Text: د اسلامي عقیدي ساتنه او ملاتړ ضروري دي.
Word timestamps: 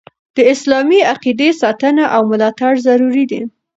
د 0.35 0.37
اسلامي 0.53 0.99
عقیدي 1.13 1.49
ساتنه 1.61 2.03
او 2.15 2.21
ملاتړ 2.31 2.73
ضروري 2.87 3.25
دي. 3.31 3.41